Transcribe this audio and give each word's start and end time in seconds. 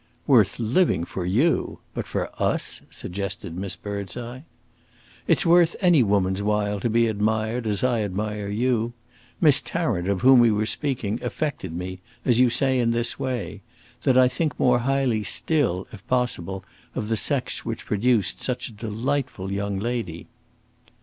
"Worth 0.25 0.57
living 0.57 1.03
for 1.03 1.27
you! 1.27 1.79
But 1.93 2.07
for 2.07 2.31
us?" 2.41 2.81
suggested 2.89 3.55
Miss 3.55 3.75
Birdseye. 3.75 4.39
"It's 5.27 5.45
worth 5.45 5.75
any 5.79 6.01
woman's 6.01 6.41
while 6.41 6.79
to 6.79 6.89
be 6.89 7.05
admired 7.05 7.67
as 7.67 7.83
I 7.83 8.01
admire 8.01 8.49
you. 8.49 8.93
Miss 9.39 9.61
Tarrant, 9.61 10.07
of 10.07 10.21
whom 10.21 10.39
we 10.39 10.49
were 10.49 10.65
speaking, 10.65 11.19
affected 11.21 11.71
me, 11.71 11.99
as 12.25 12.39
you 12.39 12.49
say, 12.49 12.79
in 12.79 12.89
this 12.89 13.19
way 13.19 13.61
that 14.01 14.17
I 14.17 14.27
think 14.27 14.59
more 14.59 14.79
highly 14.79 15.21
still, 15.21 15.85
if 15.91 16.07
possible, 16.07 16.65
of 16.95 17.07
the 17.07 17.15
sex 17.15 17.63
which 17.63 17.85
produced 17.85 18.41
such 18.41 18.69
a 18.69 18.73
delightful 18.73 19.51
young 19.51 19.77
lady." 19.77 20.25